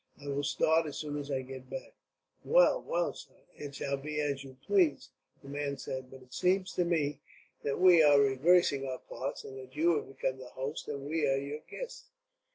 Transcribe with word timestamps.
I 0.19 0.27
will 0.29 0.41
start 0.43 0.87
as 0.87 0.97
soon 0.97 1.15
as 1.19 1.29
I 1.29 1.43
get 1.43 1.69
back." 1.69 1.93
"Well, 2.43 2.81
well, 2.81 3.13
sir, 3.13 3.35
it 3.53 3.75
shall 3.75 3.97
be 3.97 4.19
as 4.19 4.43
you 4.43 4.57
please," 4.65 5.09
the 5.43 5.47
man 5.47 5.77
said; 5.77 6.09
"but 6.09 6.23
it 6.23 6.33
seems 6.33 6.75
that 6.77 7.77
we 7.79 8.01
are 8.01 8.19
reversing 8.19 8.83
our 8.87 8.97
parts, 8.97 9.43
and 9.43 9.59
that 9.59 9.75
you 9.75 9.97
have 9.97 10.07
become 10.07 10.39
the 10.39 10.49
host, 10.49 10.87
and 10.87 11.05
we 11.05 11.21
your 11.29 11.59
guests." 11.69 12.09